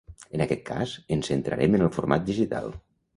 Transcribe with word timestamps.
En 0.37 0.41
aquest 0.45 0.61
cas, 0.69 0.93
ens 1.15 1.29
centrarem 1.31 1.77
en 1.81 1.85
el 1.89 1.91
format 1.99 2.25
digital. 2.31 2.73